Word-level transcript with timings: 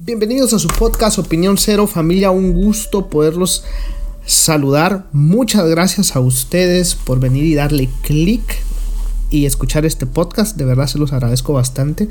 Bienvenidos 0.00 0.54
a 0.54 0.60
su 0.60 0.68
podcast 0.68 1.18
Opinión 1.18 1.58
Cero, 1.58 1.88
familia. 1.88 2.30
Un 2.30 2.52
gusto 2.52 3.08
poderlos 3.08 3.64
saludar. 4.24 5.06
Muchas 5.10 5.68
gracias 5.68 6.14
a 6.14 6.20
ustedes 6.20 6.94
por 6.94 7.18
venir 7.18 7.42
y 7.42 7.56
darle 7.56 7.88
clic 8.02 8.42
y 9.28 9.44
escuchar 9.44 9.84
este 9.84 10.06
podcast. 10.06 10.56
De 10.56 10.64
verdad 10.64 10.86
se 10.86 11.00
los 11.00 11.12
agradezco 11.12 11.52
bastante. 11.52 12.08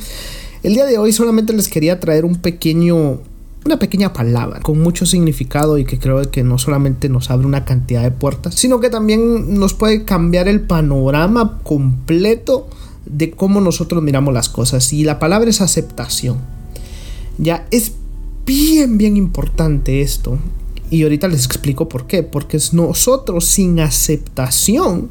El 0.63 0.73
día 0.73 0.85
de 0.85 0.97
hoy 0.97 1.13
solamente 1.13 1.53
les 1.53 1.69
quería 1.69 2.01
traer 2.01 2.25
un 2.25 2.35
pequeño 2.35 3.21
una 3.65 3.79
pequeña 3.79 4.11
palabra 4.11 4.59
con 4.59 4.81
mucho 4.81 5.05
significado 5.05 5.77
y 5.77 5.85
que 5.85 5.97
creo 5.97 6.29
que 6.29 6.43
no 6.43 6.57
solamente 6.57 7.07
nos 7.07 7.31
abre 7.31 7.47
una 7.47 7.63
cantidad 7.63 8.03
de 8.03 8.11
puertas, 8.11 8.55
sino 8.55 8.81
que 8.81 8.89
también 8.89 9.57
nos 9.57 9.73
puede 9.73 10.03
cambiar 10.03 10.49
el 10.49 10.59
panorama 10.59 11.59
completo 11.63 12.67
de 13.05 13.31
cómo 13.31 13.61
nosotros 13.61 14.03
miramos 14.03 14.33
las 14.33 14.49
cosas. 14.49 14.91
Y 14.91 15.05
la 15.05 15.19
palabra 15.19 15.49
es 15.49 15.61
aceptación. 15.61 16.56
Ya 17.37 17.67
es 17.71 17.93
bien, 18.45 18.97
bien 18.97 19.17
importante 19.17 20.01
esto. 20.01 20.37
Y 20.89 21.03
ahorita 21.03 21.27
les 21.27 21.45
explico 21.45 21.89
por 21.89 22.07
qué. 22.07 22.23
Porque 22.23 22.59
nosotros 22.71 23.45
sin 23.45 23.79
aceptación 23.79 25.09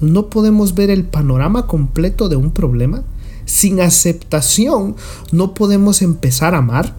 no 0.00 0.30
podemos 0.30 0.74
ver 0.74 0.90
el 0.90 1.04
panorama 1.04 1.66
completo 1.66 2.28
de 2.28 2.36
un 2.36 2.50
problema. 2.50 3.04
Sin 3.44 3.80
aceptación 3.80 4.96
no 5.32 5.54
podemos 5.54 6.02
empezar 6.02 6.54
a 6.54 6.58
amar. 6.58 6.94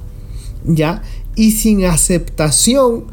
¿Ya? 0.66 1.02
Y 1.36 1.52
sin 1.52 1.86
aceptación 1.86 3.05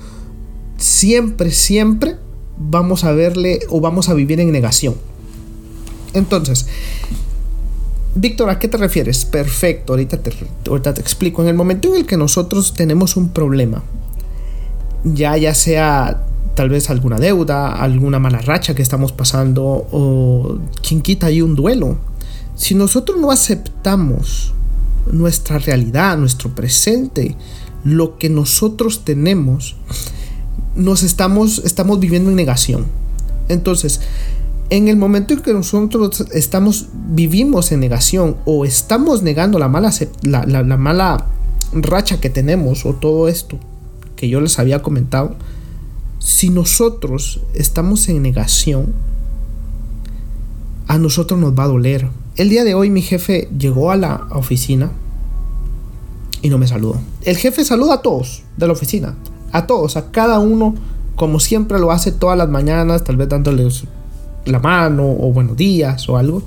siempre, 0.76 1.50
siempre 1.50 2.16
vamos 2.58 3.04
a 3.04 3.12
verle 3.12 3.60
o 3.68 3.80
vamos 3.80 4.08
a 4.08 4.14
vivir 4.14 4.40
en 4.40 4.52
negación. 4.52 4.94
Entonces, 6.12 6.66
Víctor, 8.14 8.50
¿a 8.50 8.58
qué 8.58 8.68
te 8.68 8.76
refieres? 8.76 9.24
Perfecto, 9.24 9.94
ahorita 9.94 10.18
te, 10.18 10.32
ahorita 10.68 10.94
te 10.94 11.00
explico. 11.00 11.42
En 11.42 11.48
el 11.48 11.54
momento 11.54 11.88
en 11.88 11.96
el 11.96 12.06
que 12.06 12.16
nosotros 12.16 12.74
tenemos 12.74 13.16
un 13.16 13.30
problema, 13.30 13.82
ya, 15.04 15.36
ya 15.36 15.54
sea 15.54 16.24
tal 16.54 16.68
vez 16.68 16.90
alguna 16.90 17.18
deuda, 17.18 17.72
alguna 17.72 18.18
mala 18.18 18.38
racha 18.38 18.74
que 18.74 18.82
estamos 18.82 19.12
pasando 19.12 19.64
o 19.64 20.58
quien 20.86 21.00
quita 21.00 21.28
ahí 21.28 21.40
un 21.40 21.54
duelo, 21.54 21.96
si 22.54 22.74
nosotros 22.74 23.18
no 23.18 23.30
aceptamos 23.30 24.52
nuestra 25.10 25.58
realidad, 25.58 26.18
nuestro 26.18 26.54
presente, 26.54 27.36
lo 27.82 28.18
que 28.18 28.28
nosotros 28.28 29.04
tenemos, 29.04 29.76
nos 30.76 31.02
estamos, 31.02 31.62
estamos 31.64 31.98
viviendo 31.98 32.30
en 32.30 32.36
negación. 32.36 32.86
Entonces, 33.48 34.00
en 34.72 34.88
el 34.88 34.96
momento 34.96 35.34
en 35.34 35.42
que 35.42 35.52
nosotros 35.52 36.24
estamos, 36.32 36.88
vivimos 36.94 37.72
en 37.72 37.80
negación 37.80 38.38
o 38.46 38.64
estamos 38.64 39.22
negando 39.22 39.58
la 39.58 39.68
mala, 39.68 39.92
la, 40.22 40.64
mala 40.78 41.26
racha 41.74 42.20
que 42.20 42.30
tenemos 42.30 42.86
o 42.86 42.94
todo 42.94 43.28
esto 43.28 43.58
que 44.16 44.30
yo 44.30 44.40
les 44.40 44.58
había 44.58 44.80
comentado, 44.80 45.34
si 46.20 46.48
nosotros 46.48 47.42
estamos 47.52 48.08
en 48.08 48.22
negación, 48.22 48.94
a 50.86 50.96
nosotros 50.96 51.38
nos 51.38 51.52
va 51.52 51.64
a 51.64 51.68
doler. 51.68 52.08
El 52.36 52.48
día 52.48 52.64
de 52.64 52.72
hoy 52.72 52.88
mi 52.88 53.02
jefe 53.02 53.50
llegó 53.58 53.90
a 53.90 53.96
la 53.96 54.26
oficina 54.30 54.90
y 56.40 56.48
no 56.48 56.56
me 56.56 56.66
saludó. 56.66 56.98
El 57.26 57.36
jefe 57.36 57.66
saluda 57.66 57.96
a 57.96 58.00
todos 58.00 58.42
de 58.56 58.66
la 58.66 58.72
oficina, 58.72 59.16
a 59.52 59.66
todos, 59.66 59.98
a 59.98 60.10
cada 60.12 60.38
uno, 60.38 60.74
como 61.14 61.40
siempre 61.40 61.78
lo 61.78 61.92
hace 61.92 62.10
todas 62.10 62.38
las 62.38 62.48
mañanas, 62.48 63.04
tal 63.04 63.18
vez 63.18 63.28
dándoles 63.28 63.84
la 64.44 64.58
mano 64.58 65.04
o 65.04 65.32
buenos 65.32 65.56
días 65.56 66.08
o 66.08 66.16
algo, 66.16 66.42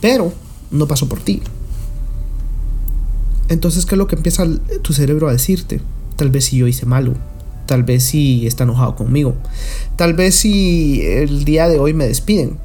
pero 0.00 0.32
no 0.70 0.86
pasó 0.86 1.08
por 1.08 1.20
ti. 1.20 1.42
Entonces, 3.48 3.84
¿qué 3.84 3.94
es 3.94 3.98
lo 3.98 4.06
que 4.06 4.16
empieza 4.16 4.46
tu 4.82 4.92
cerebro 4.92 5.28
a 5.28 5.32
decirte? 5.32 5.80
Tal 6.16 6.30
vez 6.30 6.46
si 6.46 6.56
yo 6.56 6.66
hice 6.66 6.86
malo, 6.86 7.14
tal 7.66 7.82
vez 7.82 8.02
si 8.02 8.46
está 8.46 8.64
enojado 8.64 8.96
conmigo, 8.96 9.34
tal 9.96 10.14
vez 10.14 10.34
si 10.34 11.02
el 11.02 11.44
día 11.44 11.68
de 11.68 11.78
hoy 11.78 11.92
me 11.92 12.06
despiden. 12.06 12.58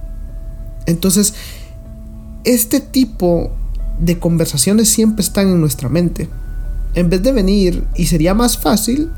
Entonces, 0.85 1.33
este 2.43 2.79
tipo 2.79 3.51
de 3.99 4.19
conversaciones 4.19 4.87
siempre 4.87 5.21
están 5.21 5.49
en 5.49 5.59
nuestra 5.59 5.89
mente. 5.89 6.29
En 6.93 7.09
vez 7.09 7.21
de 7.21 7.31
venir, 7.33 7.83
y 7.95 8.05
sería 8.05 8.33
más 8.33 8.57
fácil 8.57 9.09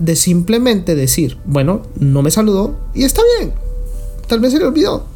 de 0.00 0.16
simplemente 0.16 0.94
decir, 0.94 1.38
bueno, 1.44 1.82
no 1.98 2.22
me 2.22 2.30
saludó 2.30 2.76
y 2.94 3.04
está 3.04 3.22
bien, 3.38 3.52
Tal 4.30 4.38
vez 4.38 4.52
se 4.52 4.60
le 4.60 4.64
olvidó. 4.64 5.06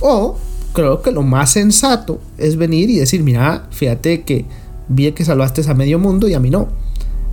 O 0.00 0.36
creo 0.72 1.02
que 1.02 1.10
lo 1.10 1.22
más 1.22 1.50
sensato 1.50 2.20
es 2.38 2.56
venir 2.56 2.88
y 2.88 2.98
decir, 2.98 3.24
mira, 3.24 3.66
fíjate 3.72 4.22
que 4.22 4.44
vi 4.86 5.10
que 5.10 5.24
salvaste 5.24 5.68
a 5.68 5.74
medio 5.74 5.98
mundo 5.98 6.28
y 6.28 6.34
a 6.34 6.38
mí 6.38 6.48
no. 6.48 6.68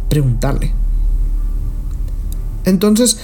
Preguntarle. 0.10 0.72
Entonces, 2.66 3.20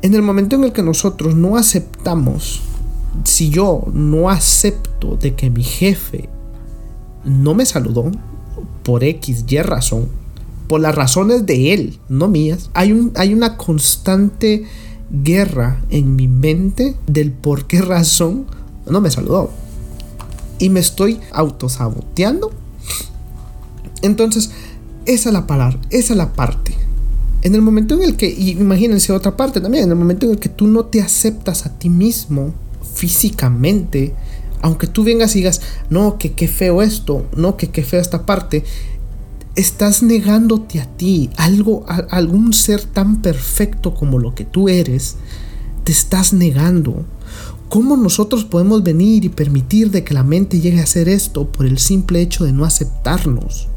en 0.00 0.14
el 0.14 0.22
momento 0.22 0.56
en 0.56 0.64
el 0.64 0.72
que 0.72 0.82
nosotros 0.82 1.34
no 1.34 1.58
aceptamos, 1.58 2.62
si 3.24 3.50
yo 3.50 3.84
no 3.92 4.30
acepto 4.30 5.18
de 5.18 5.34
que 5.34 5.50
mi 5.50 5.64
jefe 5.64 6.30
no 7.26 7.52
me 7.52 7.66
saludó 7.66 8.10
por 8.84 9.04
X, 9.04 9.44
Y 9.46 9.60
razón, 9.60 10.08
por 10.66 10.80
las 10.80 10.94
razones 10.94 11.44
de 11.44 11.74
él, 11.74 11.98
no 12.08 12.26
mías, 12.28 12.70
hay, 12.72 12.92
un, 12.92 13.12
hay 13.16 13.34
una 13.34 13.58
constante 13.58 14.64
guerra 15.10 15.80
en 15.90 16.16
mi 16.16 16.28
mente 16.28 16.96
del 17.06 17.32
por 17.32 17.66
qué 17.66 17.82
razón 17.82 18.46
no 18.86 19.00
me 19.00 19.10
saludó. 19.10 19.50
Y 20.58 20.70
me 20.70 20.80
estoy 20.80 21.20
autosaboteando. 21.32 22.50
Entonces, 24.02 24.50
esa 25.06 25.28
es 25.28 25.32
la 25.32 25.46
palabra, 25.46 25.78
esa 25.90 26.12
es 26.12 26.16
la 26.16 26.32
parte. 26.32 26.74
En 27.42 27.54
el 27.54 27.62
momento 27.62 27.94
en 27.94 28.02
el 28.02 28.16
que, 28.16 28.28
imagínense 28.28 29.12
otra 29.12 29.36
parte 29.36 29.60
también, 29.60 29.84
en 29.84 29.90
el 29.90 29.96
momento 29.96 30.26
en 30.26 30.32
el 30.32 30.38
que 30.38 30.48
tú 30.48 30.66
no 30.66 30.86
te 30.86 31.00
aceptas 31.00 31.66
a 31.66 31.78
ti 31.78 31.88
mismo 31.88 32.52
físicamente, 32.94 34.14
aunque 34.62 34.86
tú 34.86 35.04
vengas 35.04 35.36
y 35.36 35.40
digas, 35.40 35.60
no, 35.90 36.18
que 36.18 36.32
qué 36.32 36.48
feo 36.48 36.82
esto, 36.82 37.26
no, 37.36 37.56
que 37.56 37.68
qué 37.68 37.82
feo 37.82 38.00
esta 38.00 38.26
parte, 38.26 38.64
estás 39.56 40.02
negándote 40.02 40.80
a 40.80 40.86
ti, 40.86 41.30
algo, 41.36 41.84
a, 41.88 41.96
algún 42.10 42.52
ser 42.52 42.84
tan 42.84 43.22
perfecto 43.22 43.94
como 43.94 44.18
lo 44.18 44.34
que 44.34 44.44
tú 44.44 44.68
eres, 44.68 45.16
te 45.84 45.92
estás 45.92 46.32
negando. 46.32 47.04
¿Cómo 47.68 47.96
nosotros 47.96 48.44
podemos 48.44 48.82
venir 48.82 49.24
y 49.24 49.28
permitir 49.28 49.90
de 49.90 50.04
que 50.04 50.14
la 50.14 50.22
mente 50.22 50.60
llegue 50.60 50.80
a 50.80 50.84
hacer 50.84 51.08
esto 51.08 51.50
por 51.50 51.66
el 51.66 51.78
simple 51.78 52.20
hecho 52.20 52.44
de 52.44 52.52
no 52.52 52.64
aceptarnos? 52.64 53.68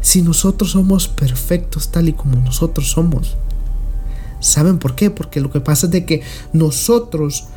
Si 0.00 0.22
nosotros 0.22 0.70
somos 0.70 1.08
perfectos 1.08 1.90
tal 1.90 2.08
y 2.08 2.14
como 2.14 2.36
nosotros 2.36 2.90
somos. 2.90 3.36
¿Saben 4.40 4.78
por 4.78 4.94
qué? 4.94 5.10
Porque 5.10 5.40
lo 5.40 5.50
que 5.50 5.60
pasa 5.60 5.86
es 5.86 5.92
de 5.92 6.06
que 6.06 6.22
nosotros 6.54 7.48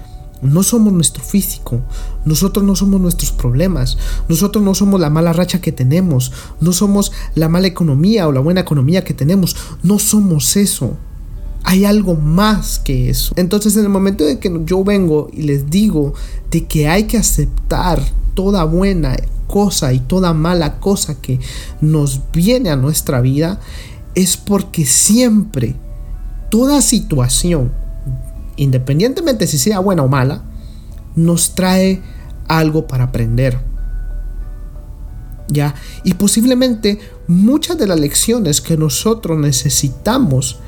no 0.43 0.63
somos 0.63 0.93
nuestro 0.93 1.23
físico, 1.23 1.81
nosotros 2.25 2.65
no 2.65 2.75
somos 2.75 2.99
nuestros 3.01 3.31
problemas, 3.31 3.97
nosotros 4.27 4.63
no 4.63 4.75
somos 4.75 4.99
la 4.99 5.09
mala 5.09 5.33
racha 5.33 5.61
que 5.61 5.71
tenemos, 5.71 6.31
no 6.59 6.73
somos 6.73 7.11
la 7.35 7.49
mala 7.49 7.67
economía 7.67 8.27
o 8.27 8.31
la 8.31 8.41
buena 8.41 8.61
economía 8.61 9.03
que 9.03 9.13
tenemos, 9.13 9.55
no 9.81 9.99
somos 9.99 10.55
eso. 10.55 10.97
Hay 11.65 11.85
algo 11.85 12.15
más 12.15 12.77
que 12.79 13.09
eso. 13.09 13.33
Entonces 13.37 13.77
en 13.77 13.83
el 13.83 13.89
momento 13.89 14.25
de 14.25 14.37
que 14.37 14.51
yo 14.65 14.83
vengo 14.83 15.29
y 15.31 15.43
les 15.43 15.69
digo 15.69 16.13
de 16.51 16.65
que 16.65 16.89
hay 16.89 17.03
que 17.03 17.17
aceptar 17.17 18.03
toda 18.33 18.65
buena 18.65 19.15
cosa 19.47 19.93
y 19.93 19.99
toda 19.99 20.33
mala 20.33 20.79
cosa 20.79 21.21
que 21.21 21.39
nos 21.79 22.21
viene 22.33 22.69
a 22.69 22.75
nuestra 22.75 23.21
vida, 23.21 23.59
es 24.15 24.35
porque 24.35 24.85
siempre, 24.85 25.75
toda 26.49 26.81
situación, 26.81 27.71
independientemente 28.55 29.47
si 29.47 29.57
sea 29.57 29.79
buena 29.79 30.03
o 30.03 30.07
mala, 30.07 30.43
nos 31.15 31.55
trae 31.55 32.01
algo 32.47 32.87
para 32.87 33.05
aprender. 33.05 33.59
¿Ya? 35.49 35.75
Y 36.03 36.13
posiblemente 36.15 36.99
muchas 37.27 37.77
de 37.77 37.87
las 37.87 37.99
lecciones 37.99 38.61
que 38.61 38.77
nosotros 38.77 39.37
necesitamos 39.37 40.59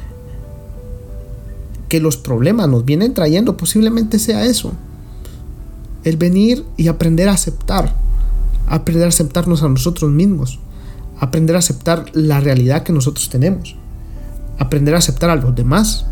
que 1.89 1.99
los 1.99 2.17
problemas 2.17 2.67
nos 2.67 2.85
vienen 2.85 3.13
trayendo, 3.13 3.57
posiblemente 3.57 4.19
sea 4.19 4.45
eso. 4.45 4.73
El 6.03 6.17
venir 6.17 6.65
y 6.77 6.87
aprender 6.87 7.29
a 7.29 7.33
aceptar, 7.33 7.95
aprender 8.67 9.05
a 9.05 9.09
aceptarnos 9.09 9.63
a 9.63 9.69
nosotros 9.69 10.11
mismos, 10.11 10.59
aprender 11.19 11.55
a 11.55 11.59
aceptar 11.59 12.05
la 12.13 12.39
realidad 12.39 12.83
que 12.83 12.93
nosotros 12.93 13.29
tenemos, 13.29 13.75
aprender 14.59 14.95
a 14.95 14.99
aceptar 14.99 15.29
a 15.29 15.35
los 15.35 15.55
demás, 15.55 16.05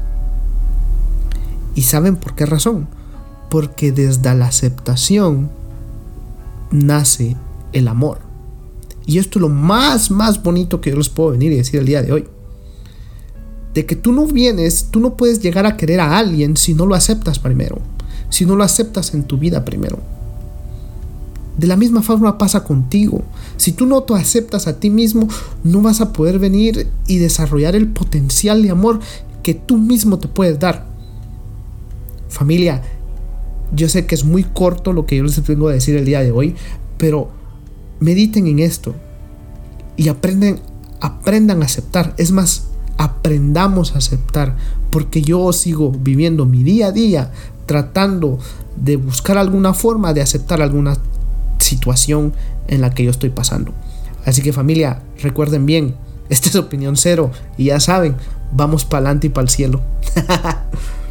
¿Y 1.76 1.84
saben 1.84 2.16
por 2.16 2.36
qué 2.36 2.46
razón? 2.46 2.88
Porque 3.50 3.92
desde 3.92 4.34
la 4.36 4.48
aceptación 4.48 5.50
nace 6.72 7.36
el 7.72 7.88
amor. 7.88 8.20
Y 9.06 9.18
esto 9.18 9.40
es 9.40 9.42
lo 9.42 9.50
más, 9.50 10.12
más 10.12 10.42
bonito 10.42 10.82
que 10.82 10.92
yo 10.92 10.98
les 10.98 11.10
puedo 11.10 11.32
venir 11.32 11.52
y 11.52 11.58
decir 11.58 11.80
el 11.80 11.86
día 11.86 12.02
de 12.02 12.12
hoy. 12.12 12.26
De 13.74 13.86
que 13.86 13.96
tú 13.96 14.12
no 14.12 14.28
vienes, 14.28 14.88
tú 14.92 15.00
no 15.00 15.18
puedes 15.18 15.42
llegar 15.42 15.66
a 15.66 15.78
querer 15.78 16.00
a 16.00 16.18
alguien 16.18 16.56
si 16.58 16.74
no 16.74 16.86
lo 16.86 16.96
aceptas 16.96 17.40
primero. 17.40 17.80
Si 18.30 18.46
no 18.46 18.56
lo 18.56 18.64
aceptas 18.64 19.14
en 19.14 19.24
tu 19.24 19.38
vida 19.38 19.66
primero. 19.66 20.00
De 21.58 21.68
la 21.68 21.76
misma 21.76 22.02
forma 22.02 22.38
pasa 22.38 22.64
contigo. 22.64 23.24
Si 23.58 23.74
tú 23.74 23.86
no 23.86 24.04
te 24.04 24.16
aceptas 24.16 24.68
a 24.68 24.80
ti 24.80 24.90
mismo, 24.90 25.28
no 25.64 25.82
vas 25.82 26.02
a 26.02 26.14
poder 26.14 26.40
venir 26.40 26.88
y 27.08 27.18
desarrollar 27.18 27.76
el 27.76 27.88
potencial 27.88 28.64
de 28.64 28.72
amor 28.72 29.00
que 29.44 29.54
tú 29.54 29.78
mismo 29.78 30.18
te 30.18 30.28
puedes 30.28 30.60
dar. 30.60 30.93
Familia, 32.34 32.82
yo 33.76 33.88
sé 33.88 34.08
que 34.08 34.16
es 34.16 34.26
muy 34.26 34.44
corto 34.44 34.92
lo 34.92 35.06
que 35.06 35.18
yo 35.18 35.24
les 35.24 35.46
vengo 35.48 35.70
a 35.70 35.74
decir 35.74 35.96
el 35.96 36.06
día 36.06 36.22
de 36.22 36.32
hoy, 36.32 36.56
pero 36.98 37.30
mediten 38.00 38.48
en 38.48 38.58
esto 38.58 38.96
y 39.98 40.10
aprenden, 40.10 40.60
aprendan 41.00 41.62
a 41.62 41.66
aceptar. 41.66 42.16
Es 42.18 42.32
más, 42.32 42.70
aprendamos 42.98 43.94
a 43.94 44.00
aceptar, 44.00 44.58
porque 44.90 45.22
yo 45.22 45.54
sigo 45.54 45.92
viviendo 45.92 46.46
mi 46.46 46.64
día 46.64 46.88
a 46.88 46.92
día 46.92 47.32
tratando 47.68 48.40
de 48.76 48.96
buscar 48.96 49.38
alguna 49.38 49.76
forma 49.76 50.14
de 50.14 50.22
aceptar 50.22 50.62
alguna 50.62 50.98
situación 51.60 52.34
en 52.68 52.82
la 52.82 52.90
que 52.96 53.04
yo 53.04 53.12
estoy 53.12 53.30
pasando. 53.30 53.74
Así 54.26 54.42
que 54.42 54.54
familia, 54.54 55.04
recuerden 55.22 55.68
bien, 55.68 55.96
esta 56.30 56.50
es 56.50 56.56
opinión 56.56 56.98
cero 56.98 57.32
y 57.58 57.66
ya 57.66 57.80
saben, 57.80 58.16
vamos 58.52 58.86
para 58.86 59.06
adelante 59.06 59.28
y 59.28 59.30
para 59.30 59.44
el 59.44 59.50
cielo. 59.50 59.82